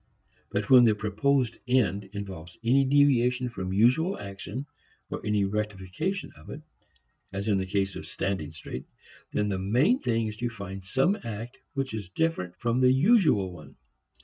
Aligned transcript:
But 0.49 0.67
when 0.71 0.85
the 0.85 0.95
proposed 0.95 1.59
end 1.67 2.05
involves 2.11 2.57
any 2.63 2.85
deviation 2.85 3.49
from 3.49 3.71
usual 3.71 4.17
action, 4.17 4.65
or 5.11 5.23
any 5.23 5.45
rectification 5.45 6.31
of 6.35 6.49
it 6.49 6.63
as 7.31 7.47
in 7.47 7.59
the 7.59 7.67
case 7.67 7.95
of 7.95 8.07
standing 8.07 8.51
straight 8.51 8.85
then 9.31 9.49
the 9.49 9.59
main 9.59 9.99
thing 9.99 10.25
is 10.25 10.37
to 10.37 10.49
find 10.49 10.83
some 10.85 11.19
act 11.23 11.59
which 11.75 11.93
is 11.93 12.09
different 12.09 12.55
from 12.59 12.81
the 12.81 12.91
usual 12.91 13.51
one. 13.53 13.75